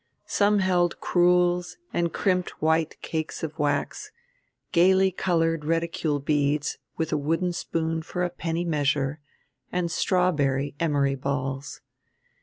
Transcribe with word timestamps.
Some 0.25 0.57
held 0.57 0.99
crewels 0.99 1.77
and 1.93 2.11
crimped 2.11 2.59
white 2.59 2.99
cakes 3.03 3.43
of 3.43 3.59
wax, 3.59 4.11
gayly 4.71 5.11
colored 5.11 5.63
reticule 5.63 6.17
beads 6.17 6.79
with 6.97 7.13
a 7.13 7.17
wooden 7.17 7.53
spoon 7.53 8.01
for 8.01 8.23
a 8.23 8.31
penny 8.31 8.65
measure, 8.65 9.19
and 9.71 9.91
"strawberry" 9.91 10.73
emery 10.79 11.13
balls. 11.13 11.81